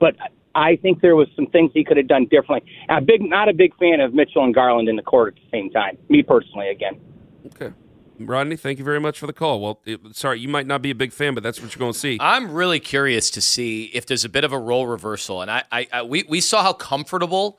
but 0.00 0.16
I 0.54 0.76
think 0.76 1.00
there 1.00 1.16
was 1.16 1.28
some 1.36 1.46
things 1.46 1.70
he 1.74 1.84
could 1.84 1.96
have 1.96 2.08
done 2.08 2.26
differently. 2.26 2.70
I'm 2.88 3.04
big 3.04 3.22
not 3.22 3.48
a 3.48 3.52
big 3.52 3.76
fan 3.76 4.00
of 4.00 4.14
Mitchell 4.14 4.44
and 4.44 4.54
Garland 4.54 4.88
in 4.88 4.96
the 4.96 5.02
court 5.02 5.36
at 5.36 5.42
the 5.42 5.50
same 5.50 5.70
time. 5.70 5.98
Me 6.08 6.22
personally, 6.22 6.68
again. 6.68 6.98
Okay. 7.46 7.72
Rodney, 8.18 8.56
thank 8.56 8.78
you 8.78 8.84
very 8.84 9.00
much 9.00 9.18
for 9.18 9.26
the 9.26 9.32
call. 9.32 9.60
Well, 9.60 9.80
it, 9.84 10.00
sorry, 10.16 10.40
you 10.40 10.48
might 10.48 10.66
not 10.66 10.82
be 10.82 10.90
a 10.90 10.94
big 10.94 11.12
fan, 11.12 11.34
but 11.34 11.42
that's 11.42 11.60
what 11.60 11.74
you're 11.74 11.80
going 11.80 11.92
to 11.92 11.98
see. 11.98 12.18
I'm 12.20 12.50
really 12.50 12.80
curious 12.80 13.30
to 13.32 13.40
see 13.40 13.84
if 13.94 14.06
there's 14.06 14.24
a 14.24 14.28
bit 14.28 14.44
of 14.44 14.52
a 14.52 14.58
role 14.58 14.86
reversal. 14.86 15.42
And 15.42 15.50
I, 15.50 15.64
I, 15.70 15.88
I 15.92 16.02
we, 16.02 16.24
we 16.28 16.40
saw 16.40 16.62
how 16.62 16.72
comfortable 16.72 17.58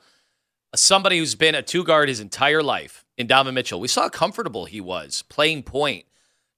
somebody 0.74 1.18
who's 1.18 1.34
been 1.34 1.54
a 1.54 1.62
two 1.62 1.84
guard 1.84 2.08
his 2.08 2.20
entire 2.20 2.62
life 2.62 3.04
in 3.16 3.26
Donovan 3.26 3.54
Mitchell, 3.54 3.80
we 3.80 3.88
saw 3.88 4.02
how 4.02 4.08
comfortable 4.08 4.64
he 4.64 4.80
was 4.80 5.22
playing 5.28 5.62
point 5.64 6.04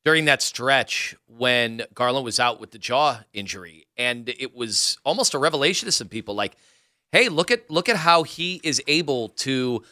during 0.05 0.27
that 0.27 0.43
stretch 0.43 1.15
when 1.27 1.83
Garland 1.95 2.25
was 2.25 2.41
out 2.41 2.61
with 2.61 2.71
the 2.71 2.79
jaw 2.79 3.21
injury. 3.33 3.87
And 3.97 4.29
it 4.29 4.55
was 4.55 4.99
almost 5.05 5.35
a 5.35 5.39
revelation 5.39 5.87
to 5.87 5.93
some 5.93 6.09
people 6.09 6.35
like, 6.35 6.57
hey, 7.13 7.29
look 7.29 7.51
at 7.51 7.71
look 7.71 7.89
at 7.89 7.97
how 7.97 8.23
he 8.23 8.61
is 8.63 8.83
able 8.87 9.31
to 9.31 9.83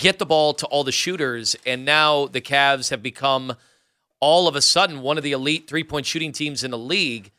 get 0.00 0.18
the 0.18 0.26
ball 0.26 0.54
to 0.54 0.66
all 0.66 0.82
the 0.82 0.90
shooters. 0.90 1.54
And 1.64 1.84
now 1.84 2.26
the 2.26 2.40
Cavs 2.40 2.90
have 2.90 3.02
become 3.02 3.54
all 4.18 4.48
of 4.48 4.56
a 4.56 4.62
sudden 4.62 5.02
one 5.02 5.16
of 5.16 5.22
the 5.22 5.32
elite 5.32 5.68
three 5.68 5.84
point 5.84 6.06
shooting 6.06 6.32
teams 6.32 6.64
in 6.64 6.72
the 6.72 6.78
league. 6.78 7.30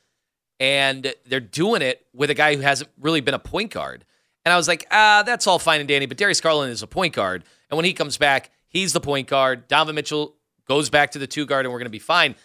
And 0.59 1.13
they're 1.25 1.39
doing 1.39 1.81
it 1.81 2.05
with 2.13 2.29
a 2.29 2.35
guy 2.35 2.55
who 2.55 2.61
hasn't 2.61 2.89
really 2.99 3.19
been 3.19 3.33
a 3.33 3.39
point 3.39 3.71
guard. 3.71 4.05
And 4.45 4.53
I 4.53 4.57
was 4.57 4.67
like, 4.67 4.85
ah, 4.91 5.23
that's 5.25 5.47
all 5.47 5.59
fine 5.59 5.81
and 5.81 5.89
dandy, 5.89 6.05
but 6.05 6.17
Darius 6.17 6.39
Garland 6.39 6.71
is 6.71 6.83
a 6.83 6.87
point 6.87 7.13
guard. 7.13 7.43
And 7.69 7.77
when 7.77 7.85
he 7.85 7.93
comes 7.93 8.17
back, 8.17 8.51
he's 8.69 8.93
the 8.93 8.99
point 8.99 9.27
guard. 9.27 9.67
Donovan 9.67 9.95
Mitchell 9.95 10.35
goes 10.67 10.89
back 10.89 11.11
to 11.11 11.19
the 11.19 11.27
two 11.27 11.45
guard, 11.45 11.65
and 11.65 11.73
we're 11.73 11.79
going 11.79 11.85
to 11.85 11.91
be 11.91 11.99
fine. 11.99 12.35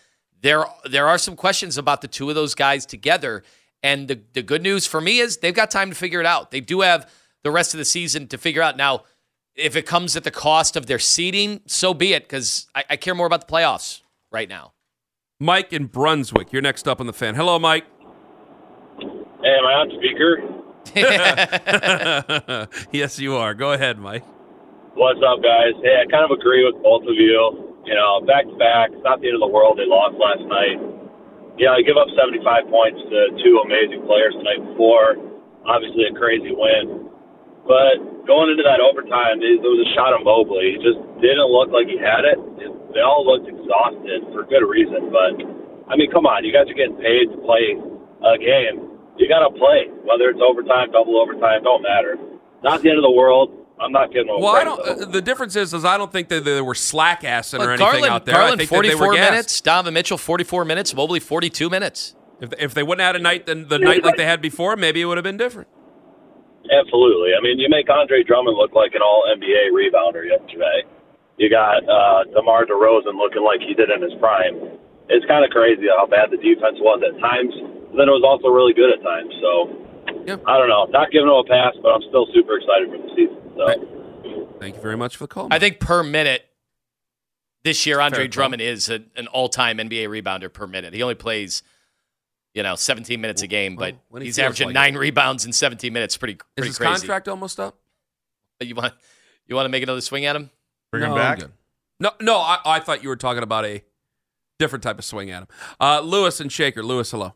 There, 0.40 0.64
there 0.90 1.08
are 1.08 1.18
some 1.18 1.37
questions 1.37 1.78
about 1.78 2.00
the 2.00 2.08
two 2.08 2.28
of 2.28 2.35
those 2.35 2.54
guys 2.54 2.85
together. 2.85 3.42
And 3.82 4.08
the, 4.08 4.20
the 4.32 4.42
good 4.42 4.62
news 4.62 4.87
for 4.87 5.00
me 5.00 5.18
is 5.18 5.38
they've 5.38 5.54
got 5.54 5.70
time 5.70 5.90
to 5.90 5.96
figure 5.96 6.20
it 6.20 6.26
out. 6.26 6.50
They 6.50 6.61
do 6.61 6.80
have 6.82 7.11
the 7.42 7.50
rest 7.50 7.75
of 7.75 7.78
the 7.78 7.85
season 7.85 8.28
to 8.28 8.38
figure 8.38 8.62
out. 8.62 8.76
Now, 8.76 9.04
if 9.56 9.75
it 9.75 9.86
comes 9.86 10.16
at 10.16 10.25
the 10.25 10.30
cost 10.30 10.76
of 10.76 10.86
their 10.86 10.98
seeding, 10.98 11.60
so 11.66 11.94
be 11.94 12.12
it, 12.12 12.25
because 12.25 12.66
I, 12.75 12.84
I 12.90 12.96
care 12.96 13.14
more 13.14 13.26
about 13.26 13.46
the 13.46 13.52
playoffs 13.52 14.02
right 14.30 14.48
now. 14.48 14.72
Mike 15.40 15.72
in 15.72 15.86
Brunswick, 15.86 16.52
you're 16.52 16.62
next 16.62 16.86
up 16.86 17.00
on 17.00 17.06
the 17.06 17.12
fan. 17.12 17.34
Hello, 17.34 17.58
Mike. 17.58 17.84
Hey, 18.98 19.52
am 19.52 19.66
I 19.66 19.75
on 19.84 19.90
speaker? 19.96 20.40
yes, 22.92 23.18
you 23.18 23.36
are. 23.36 23.54
Go 23.54 23.72
ahead, 23.72 23.98
Mike. 23.98 24.25
What's 24.94 25.20
up, 25.20 25.42
guys? 25.44 25.76
Hey, 25.84 26.00
I 26.00 26.08
kind 26.08 26.25
of 26.25 26.32
agree 26.32 26.64
with 26.64 26.80
both 26.82 27.02
of 27.04 27.16
you. 27.16 27.76
You 27.84 27.94
know, 27.94 28.25
back 28.25 28.48
to 28.48 28.56
back, 28.56 28.90
it's 28.96 29.04
not 29.04 29.20
the 29.20 29.28
end 29.28 29.36
of 29.36 29.44
the 29.44 29.52
world. 29.52 29.76
They 29.78 29.84
lost 29.86 30.16
last 30.16 30.42
night. 30.48 30.80
Yeah, 31.60 31.76
I 31.76 31.84
give 31.84 31.96
up 32.00 32.08
75 32.16 32.68
points 32.72 33.00
to 33.00 33.18
two 33.44 33.60
amazing 33.64 34.08
players 34.08 34.34
the 34.36 34.44
night 34.44 34.60
before. 34.72 35.16
Obviously, 35.68 36.08
a 36.08 36.14
crazy 36.16 36.52
win. 36.52 37.12
But 37.68 38.15
going 38.26 38.50
into 38.50 38.66
that 38.66 38.83
overtime, 38.83 39.40
there 39.40 39.56
was 39.62 39.87
a 39.87 39.90
shot 39.95 40.12
on 40.12 40.26
Mobley. 40.26 40.76
He 40.76 40.78
just 40.83 41.00
didn't 41.23 41.49
look 41.49 41.71
like 41.71 41.87
he 41.87 41.97
had 41.97 42.26
it. 42.26 42.38
They 42.92 43.00
all 43.00 43.25
looked 43.25 43.49
exhausted 43.49 44.26
for 44.35 44.45
good 44.45 44.66
reason. 44.66 45.09
But, 45.09 45.40
I 45.88 45.97
mean, 45.97 46.11
come 46.11 46.26
on. 46.26 46.45
You 46.45 46.52
guys 46.52 46.66
are 46.68 46.76
getting 46.76 46.99
paid 46.99 47.30
to 47.33 47.38
play 47.40 47.78
a 48.23 48.37
game. 48.37 48.90
You 49.16 49.30
got 49.30 49.47
to 49.49 49.52
play. 49.54 49.88
Whether 50.04 50.28
it's 50.28 50.42
overtime, 50.42 50.92
double 50.92 51.16
overtime, 51.16 51.62
don't 51.62 51.83
matter. 51.83 52.18
Not 52.62 52.83
the 52.83 52.90
end 52.90 52.99
of 52.99 53.06
the 53.06 53.14
world. 53.14 53.54
I'm 53.78 53.92
not 53.92 54.12
getting 54.12 54.28
Well, 54.28 54.56
I 54.56 54.64
don't. 54.64 54.80
Uh, 54.80 55.04
the 55.04 55.21
difference 55.21 55.54
is, 55.54 55.75
is 55.75 55.85
I 55.85 55.99
don't 55.99 56.11
think 56.11 56.28
that 56.28 56.45
they 56.45 56.62
were 56.62 56.75
slack 56.75 57.23
assing 57.23 57.61
or 57.61 57.71
anything 57.73 57.78
Garland, 57.78 58.06
out 58.06 58.25
there. 58.25 58.35
Garland, 58.35 58.54
I 58.54 58.56
think 58.64 58.71
44 58.71 58.83
that 58.83 58.88
they 58.88 59.06
were 59.06 59.30
minutes. 59.30 59.61
Donovan 59.61 59.95
Mitchell, 59.95 60.16
44 60.16 60.64
minutes. 60.64 60.95
Mobley, 60.95 61.21
42 61.21 61.68
minutes. 61.68 62.14
If, 62.40 62.52
if 62.59 62.75
they 62.75 62.83
wouldn't 62.83 63.04
have 63.04 63.14
had 63.14 63.21
a 63.21 63.23
night 63.23 63.47
than 63.47 63.68
the 63.68 63.78
night 63.78 64.02
like 64.02 64.16
they 64.16 64.25
had 64.25 64.40
before, 64.40 64.76
maybe 64.76 65.00
it 65.00 65.04
would 65.04 65.18
have 65.18 65.25
been 65.25 65.37
different. 65.37 65.68
Absolutely. 66.70 67.32
I 67.37 67.40
mean, 67.42 67.58
you 67.58 67.68
make 67.68 67.88
Andre 67.90 68.23
Drummond 68.23 68.56
look 68.56 68.75
like 68.75 68.94
an 68.94 69.02
All 69.02 69.25
NBA 69.26 69.70
rebounder 69.73 70.26
yesterday. 70.26 70.85
You 71.37 71.50
got 71.50 71.85
uh, 71.85 72.25
DeMar 72.32 72.64
DeRozan 72.66 73.16
looking 73.16 73.44
like 73.44 73.61
he 73.61 73.75
did 73.75 73.90
in 73.90 74.00
his 74.00 74.14
prime. 74.18 74.78
It's 75.08 75.26
kind 75.26 75.44
of 75.44 75.50
crazy 75.50 75.87
how 75.87 76.06
bad 76.06 76.30
the 76.32 76.40
defense 76.40 76.80
was 76.80 77.02
at 77.04 77.14
times. 77.20 77.54
But 77.92 77.96
then 78.02 78.08
it 78.08 78.16
was 78.16 78.25
also 78.25 78.49
really 78.49 78.73
good 78.75 78.90
at 78.90 79.02
times. 79.04 79.30
So 79.40 79.50
Yeah. 80.26 80.37
I 80.46 80.58
don't 80.58 80.68
know. 80.68 80.87
Not 80.90 81.11
giving 81.12 81.28
them 81.28 81.37
a 81.37 81.44
pass, 81.44 81.75
but 81.82 81.92
I'm 81.92 82.02
still 82.08 82.26
super 82.35 82.56
excited 82.58 82.90
for 82.90 82.99
the 82.99 83.11
season. 83.14 83.38
So. 83.54 83.64
Thank 84.58 84.76
you 84.76 84.82
very 84.82 84.96
much 84.96 85.16
for 85.16 85.25
the 85.25 85.28
call. 85.28 85.49
I 85.50 85.58
think 85.58 85.78
per 85.78 86.02
minute 86.02 86.44
this 87.62 87.85
year, 87.87 88.00
Andre 88.00 88.25
Fair 88.25 88.28
Drummond 88.28 88.62
is 88.62 88.88
a, 88.88 89.02
an 89.16 89.26
all-time 89.28 89.78
NBA 89.78 90.08
rebounder 90.08 90.52
per 90.52 90.66
minute. 90.66 90.94
He 90.94 91.02
only 91.02 91.14
plays, 91.14 91.62
you 92.56 92.62
know, 92.62 92.75
17 92.75 93.20
minutes 93.20 93.42
a 93.42 93.46
game, 93.46 93.76
but 93.76 93.92
Well, 93.92 94.02
when 94.08 94.22
he 94.22 94.28
he's 94.28 94.38
averaging 94.38 94.68
like 94.68 94.75
nine 94.75 94.94
rebounds 94.96 95.44
in 95.44 95.52
17 95.52 95.92
minutes. 95.92 96.16
Pretty, 96.16 96.38
is 96.56 96.64
his 96.64 96.78
crazy. 96.78 96.90
contract 96.90 97.28
almost 97.28 97.60
up? 97.60 97.76
You 98.60 98.75
want, 98.75 98.94
you 99.46 99.54
want 99.54 99.66
to 99.66 99.68
make 99.68 99.82
another 99.82 100.00
swing 100.00 100.25
at 100.25 100.34
him? 100.34 100.50
Bring 100.90 101.02
no, 101.02 101.08
him 101.08 101.12
I'm 101.12 101.38
back. 101.38 101.48
No, 102.00 102.12
no. 102.18 102.38
I, 102.38 102.58
I 102.64 102.80
thought 102.80 103.02
you 103.02 103.10
were 103.10 103.16
talking 103.16 103.42
about 103.42 103.66
a 103.66 103.84
different 104.58 104.82
type 104.82 104.98
of 104.98 105.04
swing 105.04 105.30
at 105.30 105.42
him. 105.42 105.48
Uh, 105.78 106.00
Lewis 106.00 106.40
and 106.40 106.50
Shaker. 106.50 106.82
Lewis, 106.82 107.10
hello. 107.10 107.34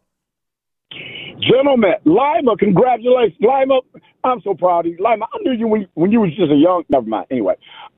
Gentlemen, 1.39 1.93
Lima, 2.07 2.57
congratulations. 2.59 3.37
Lima, 3.41 3.81
I'm 4.25 4.41
so 4.41 4.55
proud 4.55 4.87
of 4.87 4.93
you. 4.93 4.99
Lima, 4.99 5.27
I 5.35 5.39
knew 5.43 5.53
you 5.53 5.69
when, 5.69 5.87
when 5.95 6.13
you 6.13 6.21
was 6.21 6.31
just 6.31 6.51
a 6.51 6.57
young, 6.57 6.85
never 6.89 7.07
mind. 7.07 7.27
Anyway, 7.31 7.57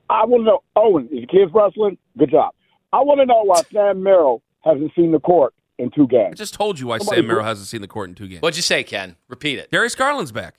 I 0.09 0.25
want 0.25 0.41
to 0.41 0.45
know, 0.45 0.63
Owen, 0.75 1.05
is 1.05 1.19
your 1.19 1.27
kids 1.27 1.51
wrestling? 1.53 1.97
Good 2.17 2.31
job. 2.31 2.53
I 2.91 2.97
want 2.97 3.21
to 3.21 3.25
know 3.25 3.43
why 3.43 3.61
Sam 3.71 4.03
Merrill 4.03 4.41
hasn't 4.63 4.91
seen 4.95 5.11
the 5.13 5.19
court 5.19 5.53
in 5.79 5.89
two 5.91 6.07
games. 6.07 6.33
I 6.33 6.35
just 6.35 6.53
told 6.53 6.79
you 6.79 6.87
why 6.87 6.97
Somebody 6.99 7.21
Sam 7.21 7.27
Merrill 7.27 7.43
hasn't 7.43 7.67
seen 7.67 7.81
the 7.81 7.87
court 7.87 8.09
in 8.09 8.15
two 8.15 8.27
games. 8.27 8.41
What'd 8.41 8.57
you 8.57 8.63
say, 8.63 8.83
Ken? 8.83 9.15
Repeat 9.27 9.59
it. 9.59 9.71
Darius 9.71 9.95
Garland's 9.95 10.31
back. 10.31 10.55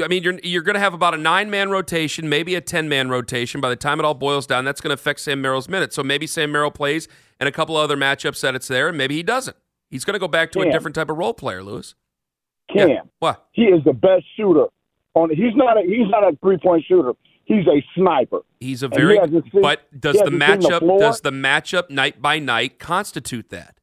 I 0.00 0.06
mean, 0.06 0.22
you're 0.22 0.38
you're 0.44 0.62
going 0.62 0.74
to 0.74 0.80
have 0.80 0.94
about 0.94 1.14
a 1.14 1.16
nine 1.16 1.50
man 1.50 1.68
rotation, 1.68 2.28
maybe 2.28 2.54
a 2.54 2.60
ten 2.60 2.88
man 2.88 3.08
rotation. 3.08 3.60
By 3.60 3.70
the 3.70 3.76
time 3.76 3.98
it 3.98 4.04
all 4.04 4.14
boils 4.14 4.46
down, 4.46 4.64
that's 4.64 4.80
going 4.80 4.90
to 4.90 4.94
affect 4.94 5.18
Sam 5.20 5.40
Merrill's 5.40 5.68
minutes. 5.68 5.96
So 5.96 6.04
maybe 6.04 6.28
Sam 6.28 6.52
Merrill 6.52 6.70
plays 6.70 7.08
and 7.40 7.48
a 7.48 7.52
couple 7.52 7.76
other 7.76 7.96
matchups 7.96 8.40
that 8.42 8.54
it's 8.54 8.68
there, 8.68 8.88
and 8.88 8.96
maybe 8.96 9.16
he 9.16 9.24
doesn't. 9.24 9.56
He's 9.90 10.04
going 10.04 10.14
to 10.14 10.20
go 10.20 10.28
back 10.28 10.52
to 10.52 10.60
a 10.60 10.70
different 10.70 10.94
type 10.94 11.10
of 11.10 11.16
role 11.18 11.34
player, 11.34 11.62
Lewis. 11.62 11.94
Cam, 12.72 12.88
Yeah. 12.88 13.00
What? 13.18 13.46
he 13.52 13.64
is 13.64 13.82
the 13.84 13.92
best 13.92 14.24
shooter. 14.36 14.66
On 15.14 15.30
He's 15.30 15.54
not 15.54 15.76
a, 15.76 15.82
he's 15.82 16.08
not 16.08 16.24
a 16.24 16.36
three-point 16.42 16.84
shooter. 16.88 17.12
He's 17.46 17.66
a 17.66 17.84
sniper. 17.94 18.40
He's 18.60 18.82
a 18.82 18.88
he 18.88 18.96
very. 18.96 19.18
seen- 19.18 19.62
but 19.62 19.88
does 20.00 20.14
the 20.14 20.18
hasn't 20.20 20.40
the 20.40 20.68
matchup 20.78 20.98
does 20.98 21.20
the 21.20 21.30
matchup 21.30 21.90
night 21.90 22.22
by 22.22 22.38
night 22.38 22.78
constitute 22.78 23.50
that? 23.50 23.76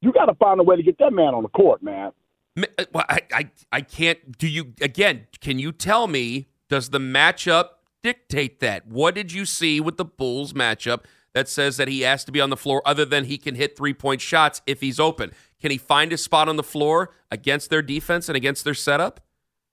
You 0.00 0.12
got 0.12 0.26
to 0.26 0.34
find 0.34 0.58
a 0.58 0.62
way 0.62 0.76
to 0.76 0.82
get 0.82 0.98
that 0.98 1.12
man 1.12 1.34
on 1.34 1.42
the 1.42 1.48
court, 1.50 1.82
man. 1.82 2.12
Uh, 2.58 2.84
Well, 2.92 3.04
I, 3.08 3.20
I, 3.32 3.50
I 3.70 3.80
can't. 3.82 4.36
Do 4.36 4.48
you 4.48 4.74
again? 4.80 5.26
Can 5.40 5.58
you 5.58 5.72
tell 5.72 6.06
me? 6.08 6.48
Does 6.68 6.88
the 6.88 6.98
matchup 6.98 7.66
dictate 8.02 8.60
that? 8.60 8.86
What 8.86 9.14
did 9.14 9.32
you 9.32 9.44
see 9.44 9.78
with 9.78 9.98
the 9.98 10.06
Bulls 10.06 10.54
matchup 10.54 11.04
that 11.34 11.48
says 11.48 11.76
that 11.76 11.86
he 11.88 12.00
has 12.00 12.24
to 12.24 12.32
be 12.32 12.40
on 12.40 12.48
the 12.50 12.56
floor, 12.56 12.82
other 12.86 13.04
than 13.04 13.26
he 13.26 13.36
can 13.36 13.54
hit 13.54 13.76
three 13.76 13.94
point 13.94 14.20
shots 14.22 14.62
if 14.66 14.80
he's 14.80 14.98
open? 14.98 15.32
Can 15.60 15.70
he 15.70 15.76
find 15.78 16.12
a 16.12 16.18
spot 16.18 16.48
on 16.48 16.56
the 16.56 16.62
floor 16.62 17.14
against 17.30 17.68
their 17.70 17.82
defense 17.82 18.28
and 18.28 18.36
against 18.36 18.64
their 18.64 18.74
setup? 18.74 19.20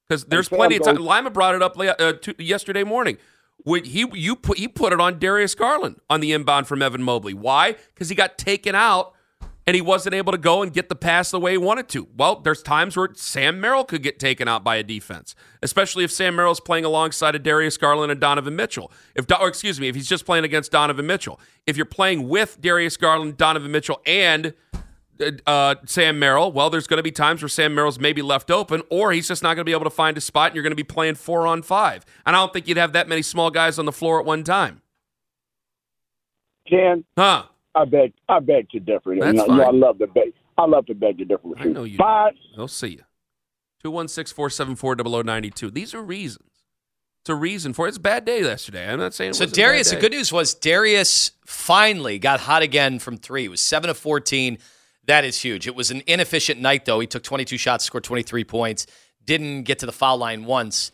Because 0.10 0.25
there's 0.25 0.50
plenty 0.50 0.75
of 0.75 0.84
time. 0.84 0.96
goes- 0.96 1.06
Lima 1.06 1.30
brought 1.30 1.56
it 1.56 1.62
up 1.62 1.78
uh, 1.80 2.13
to, 2.13 2.44
yesterday 2.44 2.84
morning. 2.84 3.18
When 3.63 3.84
he 3.84 4.06
you 4.13 4.36
put 4.36 4.58
he 4.58 4.68
put 4.68 4.94
it 4.94 5.01
on 5.01 5.20
Darius 5.20 5.54
Garland 5.54 6.00
on 6.10 6.22
the 6.22 6.32
inbound 6.32 6.68
from 6.68 6.82
Evan 6.82 7.04
Mobley. 7.04 7.34
Why? 7.34 7.75
Because 7.94 8.10
he 8.10 8.16
got 8.16 8.38
taken 8.38 8.74
out 8.74 9.13
and 9.68 9.75
he 9.75 9.82
wasn't 9.82 10.16
able 10.16 10.32
to 10.32 10.38
go 10.38 10.63
and 10.63 10.74
get 10.74 10.89
the 10.89 10.96
pass 10.96 11.30
the 11.30 11.39
way 11.39 11.51
he 11.51 11.58
wanted 11.58 11.88
to. 11.89 12.08
Well, 12.18 12.38
there's 12.39 12.63
times 12.63 12.98
where 12.98 13.10
Sam 13.13 13.62
Merrill 13.62 13.84
could 13.84 14.01
get 14.01 14.18
taken 14.18 14.48
out 14.48 14.63
by 14.63 14.78
a 14.78 14.84
defense, 14.84 15.36
especially 15.62 16.04
if 16.04 16.12
Sam 16.12 16.36
Merrill's 16.36 16.62
playing 16.62 16.86
alongside 16.86 17.36
of 17.36 17.44
Darius 17.44 17.78
Garland 17.78 18.12
and 18.12 18.20
Donovan 18.20 18.56
Mitchell. 18.56 18.92
If 19.13 19.25
excuse 19.30 19.80
me, 19.80 19.89
if 19.89 19.96
he's 19.96 20.08
just 20.08 20.25
playing 20.25 20.46
against 20.46 20.72
Donovan 20.72 21.06
Mitchell. 21.06 21.39
If 21.68 21.78
you're 21.78 21.86
playing 21.86 22.30
with 22.30 22.60
Darius 22.62 22.98
Garland, 22.98 23.38
Donovan 23.38 23.72
Mitchell, 23.72 24.01
and 24.08 24.54
uh, 25.45 25.75
Sam 25.85 26.19
Merrill, 26.19 26.51
well, 26.51 26.69
there's 26.69 26.88
going 26.88 26.97
to 26.97 27.03
be 27.03 27.11
times 27.11 27.41
where 27.41 27.49
Sam 27.49 27.73
Merrill's 27.75 27.99
maybe 27.99 28.21
left 28.21 28.49
open, 28.51 28.81
or 28.89 29.11
he's 29.11 29.27
just 29.27 29.43
not 29.43 29.49
going 29.55 29.57
to 29.57 29.63
be 29.65 29.71
able 29.73 29.83
to 29.83 29.89
find 29.89 30.17
a 30.17 30.21
spot, 30.21 30.47
and 30.47 30.55
you're 30.55 30.63
going 30.63 30.71
to 30.71 30.75
be 30.75 30.83
playing 30.83 31.15
four 31.15 31.45
on 31.47 31.61
five. 31.61 32.05
And 32.25 32.35
I 32.35 32.39
don't 32.39 32.53
think 32.53 32.67
you'd 32.67 32.77
have 32.77 32.93
that 32.93 33.07
many 33.07 33.21
small 33.21 33.51
guys 33.51 33.77
on 33.79 33.85
the 33.85 33.91
floor 33.91 34.19
at 34.19 34.25
one 34.25 34.43
time. 34.43 34.81
Ken, 36.69 37.03
Huh? 37.17 37.43
I 37.75 37.85
beg, 37.85 38.13
I 38.27 38.39
beg 38.39 38.69
to 38.71 38.79
differ. 38.79 39.13
You 39.13 39.21
That's 39.21 39.38
know, 39.38 39.45
you 39.45 39.55
know, 39.55 39.63
I 39.63 39.71
love 39.71 39.99
to 39.99 40.07
beg. 40.07 40.33
I 40.57 40.65
love 40.65 40.85
to 40.88 40.95
beg 40.95 41.19
to 41.19 41.25
differ 41.25 41.47
with 41.47 41.61
I 41.61 41.65
know 41.65 41.83
you 41.83 41.91
do. 41.91 42.03
Fine. 42.03 42.33
They'll 42.55 42.67
see 42.67 42.89
you. 42.89 43.03
216 43.83 44.35
474 44.35 44.95
0092. 45.23 45.71
These 45.71 45.93
are 45.93 46.01
reasons. 46.03 46.49
It's 47.21 47.29
a 47.29 47.35
reason 47.35 47.73
for 47.73 47.85
it. 47.85 47.89
It's 47.89 47.97
a 47.97 48.01
bad 48.01 48.25
day 48.25 48.41
yesterday. 48.41 48.91
I'm 48.91 48.99
not 48.99 49.13
saying 49.13 49.31
it 49.31 49.33
So 49.35 49.43
wasn't 49.43 49.57
a 49.57 49.61
bad 49.61 49.65
Darius, 49.67 49.89
the 49.91 49.97
good 49.97 50.11
news 50.11 50.33
was 50.33 50.53
Darius 50.53 51.31
finally 51.45 52.17
got 52.19 52.41
hot 52.41 52.61
again 52.61 52.99
from 52.99 53.17
three. 53.17 53.45
It 53.45 53.49
was 53.49 53.61
seven 53.61 53.89
of 53.89 53.97
fourteen. 53.97 54.57
That 55.10 55.25
is 55.25 55.42
huge. 55.42 55.66
It 55.66 55.74
was 55.75 55.89
an 55.89 56.04
inefficient 56.06 56.62
night 56.62 56.86
though. 56.86 57.00
He 57.00 57.08
took 57.08 57.24
twenty 57.24 57.44
two 57.44 57.58
shots, 57.58 57.84
scored 57.84 58.04
twenty 58.04 58.22
three 58.22 58.44
points, 58.44 58.86
didn't 59.25 59.63
get 59.63 59.80
to 59.80 59.88
the 59.88 59.92
foul 59.92 60.20
line 60.20 60.46
once. 60.46 60.92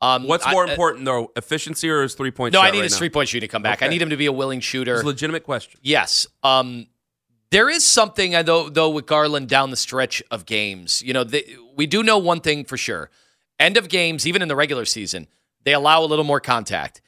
Um, 0.00 0.28
What's 0.28 0.48
more 0.48 0.64
uh, 0.64 0.70
important, 0.70 1.04
though, 1.04 1.32
efficiency 1.34 1.90
or 1.90 2.02
his 2.02 2.14
three 2.14 2.30
point 2.30 2.54
shooting? 2.54 2.62
No? 2.62 2.68
I 2.68 2.70
need 2.70 2.78
right 2.78 2.84
his 2.84 2.96
three 2.96 3.10
point 3.10 3.28
shooting 3.28 3.48
to 3.48 3.50
come 3.50 3.62
back. 3.62 3.82
I 3.82 3.88
need 3.88 4.00
him 4.00 4.10
to 4.10 4.16
be 4.16 4.26
a 4.26 4.32
willing 4.32 4.60
shooter. 4.60 4.94
It's 4.94 5.02
a 5.02 5.06
legitimate 5.06 5.42
question. 5.42 5.80
Yes. 5.82 6.28
Um, 6.44 6.86
there 7.50 7.68
is 7.68 7.84
something 7.84 8.30
though 8.44 8.68
though 8.68 8.90
with 8.90 9.06
Garland 9.06 9.48
down 9.48 9.70
the 9.70 9.76
stretch 9.76 10.22
of 10.30 10.46
games. 10.46 11.02
You 11.02 11.12
know, 11.12 11.24
they, 11.24 11.56
we 11.74 11.88
do 11.88 12.04
know 12.04 12.16
one 12.16 12.40
thing 12.40 12.64
for 12.64 12.76
sure. 12.76 13.10
End 13.58 13.76
of 13.76 13.88
games, 13.88 14.24
even 14.24 14.40
in 14.40 14.46
the 14.46 14.54
regular 14.54 14.84
season, 14.84 15.26
they 15.64 15.74
allow 15.74 16.00
a 16.00 16.06
little 16.06 16.24
more 16.24 16.38
contact. 16.38 17.00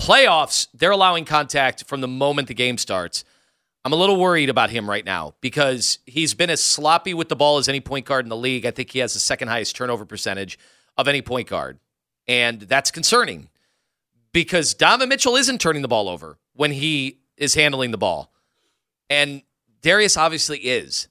Playoffs, 0.00 0.68
they're 0.72 0.90
allowing 0.90 1.26
contact 1.26 1.84
from 1.84 2.00
the 2.00 2.08
moment 2.08 2.48
the 2.48 2.54
game 2.54 2.78
starts. 2.78 3.24
I'm 3.84 3.92
a 3.92 3.96
little 3.96 4.16
worried 4.16 4.50
about 4.50 4.70
him 4.70 4.88
right 4.88 5.04
now 5.04 5.34
because 5.40 5.98
he's 6.04 6.34
been 6.34 6.50
as 6.50 6.62
sloppy 6.62 7.14
with 7.14 7.28
the 7.28 7.36
ball 7.36 7.58
as 7.58 7.68
any 7.68 7.80
point 7.80 8.06
guard 8.06 8.24
in 8.24 8.28
the 8.28 8.36
league. 8.36 8.66
I 8.66 8.70
think 8.70 8.90
he 8.90 8.98
has 8.98 9.14
the 9.14 9.20
second 9.20 9.48
highest 9.48 9.76
turnover 9.76 10.04
percentage 10.04 10.58
of 10.96 11.08
any 11.08 11.22
point 11.22 11.48
guard. 11.48 11.78
And 12.26 12.60
that's 12.60 12.90
concerning 12.90 13.48
because 14.32 14.74
Donovan 14.74 15.08
Mitchell 15.08 15.36
isn't 15.36 15.60
turning 15.60 15.82
the 15.82 15.88
ball 15.88 16.08
over 16.08 16.38
when 16.54 16.72
he 16.72 17.20
is 17.36 17.54
handling 17.54 17.92
the 17.92 17.98
ball. 17.98 18.32
And 19.08 19.42
Darius 19.80 20.16
obviously 20.16 20.58
is. 20.58 21.08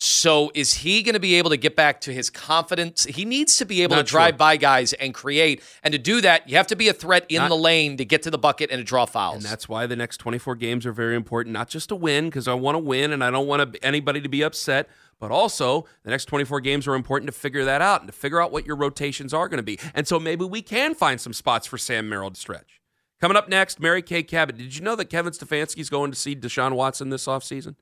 So 0.00 0.52
is 0.54 0.74
he 0.74 1.02
going 1.02 1.14
to 1.14 1.20
be 1.20 1.34
able 1.34 1.50
to 1.50 1.56
get 1.56 1.74
back 1.74 2.00
to 2.02 2.12
his 2.12 2.30
confidence? 2.30 3.04
He 3.04 3.24
needs 3.24 3.56
to 3.56 3.64
be 3.64 3.82
able 3.82 3.96
Not 3.96 4.06
to 4.06 4.10
drive 4.10 4.32
sure. 4.34 4.38
by 4.38 4.56
guys 4.56 4.92
and 4.92 5.12
create. 5.12 5.60
And 5.82 5.90
to 5.90 5.98
do 5.98 6.20
that, 6.20 6.48
you 6.48 6.56
have 6.56 6.68
to 6.68 6.76
be 6.76 6.88
a 6.88 6.92
threat 6.92 7.26
in 7.28 7.38
Not- 7.38 7.48
the 7.48 7.56
lane 7.56 7.96
to 7.96 8.04
get 8.04 8.22
to 8.22 8.30
the 8.30 8.38
bucket 8.38 8.70
and 8.70 8.78
to 8.78 8.84
draw 8.84 9.06
fouls. 9.06 9.36
And 9.36 9.44
that's 9.44 9.68
why 9.68 9.86
the 9.86 9.96
next 9.96 10.18
24 10.18 10.54
games 10.54 10.86
are 10.86 10.92
very 10.92 11.16
important, 11.16 11.52
not 11.52 11.68
just 11.68 11.88
to 11.88 11.96
win, 11.96 12.26
because 12.26 12.46
I 12.46 12.54
want 12.54 12.76
to 12.76 12.78
win 12.78 13.12
and 13.12 13.24
I 13.24 13.30
don't 13.32 13.48
want 13.48 13.76
anybody 13.82 14.20
to 14.20 14.28
be 14.28 14.42
upset, 14.42 14.88
but 15.18 15.32
also 15.32 15.84
the 16.04 16.10
next 16.10 16.26
24 16.26 16.60
games 16.60 16.86
are 16.86 16.94
important 16.94 17.26
to 17.26 17.36
figure 17.36 17.64
that 17.64 17.82
out 17.82 18.00
and 18.00 18.08
to 18.08 18.16
figure 18.16 18.40
out 18.40 18.52
what 18.52 18.66
your 18.66 18.76
rotations 18.76 19.34
are 19.34 19.48
going 19.48 19.56
to 19.58 19.64
be. 19.64 19.80
And 19.94 20.06
so 20.06 20.20
maybe 20.20 20.44
we 20.44 20.62
can 20.62 20.94
find 20.94 21.20
some 21.20 21.32
spots 21.32 21.66
for 21.66 21.76
Sam 21.76 22.08
Merrill 22.08 22.30
to 22.30 22.38
stretch. 22.38 22.80
Coming 23.20 23.36
up 23.36 23.48
next, 23.48 23.80
Mary 23.80 24.02
Kay 24.02 24.22
Cabot. 24.22 24.56
Did 24.56 24.76
you 24.76 24.82
know 24.82 24.94
that 24.94 25.06
Kevin 25.06 25.32
Stefanski's 25.32 25.90
going 25.90 26.12
to 26.12 26.16
see 26.16 26.36
Deshaun 26.36 26.74
Watson 26.74 27.10
this 27.10 27.26
offseason? 27.26 27.74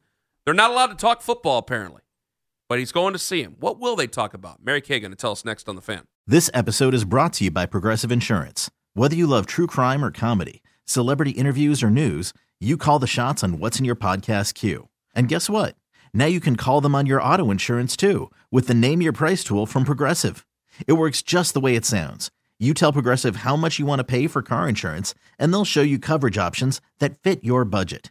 They're 0.46 0.54
not 0.54 0.70
allowed 0.70 0.86
to 0.86 0.94
talk 0.94 1.20
football, 1.20 1.58
apparently, 1.58 2.00
but 2.68 2.78
he's 2.78 2.92
going 2.92 3.12
to 3.12 3.18
see 3.18 3.42
him. 3.42 3.56
What 3.60 3.78
will 3.78 3.96
they 3.96 4.06
talk 4.06 4.34
about? 4.34 4.64
Mary 4.64 4.80
Kay 4.80 5.00
going 5.00 5.12
to 5.12 5.16
tell 5.16 5.32
us 5.32 5.44
next 5.44 5.68
on 5.68 5.76
The 5.76 5.82
Fan. 5.82 6.06
This 6.26 6.50
episode 6.52 6.94
is 6.94 7.04
brought 7.04 7.34
to 7.34 7.44
you 7.44 7.50
by 7.50 7.66
Progressive 7.66 8.10
Insurance. 8.10 8.70
Whether 8.94 9.16
you 9.16 9.26
love 9.26 9.46
true 9.46 9.66
crime 9.66 10.04
or 10.04 10.10
comedy, 10.10 10.62
celebrity 10.84 11.32
interviews 11.32 11.82
or 11.82 11.90
news, 11.90 12.32
you 12.60 12.76
call 12.76 12.98
the 12.98 13.06
shots 13.06 13.44
on 13.44 13.58
what's 13.58 13.78
in 13.78 13.84
your 13.84 13.96
podcast 13.96 14.54
queue. 14.54 14.88
And 15.14 15.28
guess 15.28 15.50
what? 15.50 15.76
Now 16.14 16.26
you 16.26 16.40
can 16.40 16.56
call 16.56 16.80
them 16.80 16.94
on 16.94 17.06
your 17.06 17.22
auto 17.22 17.50
insurance 17.50 17.96
too 17.96 18.30
with 18.50 18.66
the 18.66 18.74
Name 18.74 19.02
Your 19.02 19.12
Price 19.12 19.44
tool 19.44 19.66
from 19.66 19.84
Progressive. 19.84 20.46
It 20.86 20.94
works 20.94 21.22
just 21.22 21.54
the 21.54 21.60
way 21.60 21.76
it 21.76 21.84
sounds. 21.84 22.30
You 22.58 22.72
tell 22.72 22.92
Progressive 22.92 23.36
how 23.36 23.54
much 23.54 23.78
you 23.78 23.84
want 23.84 23.98
to 24.00 24.04
pay 24.04 24.26
for 24.26 24.40
car 24.40 24.66
insurance, 24.66 25.14
and 25.38 25.52
they'll 25.52 25.66
show 25.66 25.82
you 25.82 25.98
coverage 25.98 26.38
options 26.38 26.80
that 27.00 27.18
fit 27.22 27.44
your 27.44 27.66
budget. 27.66 28.10